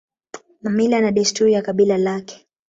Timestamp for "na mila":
0.61-1.01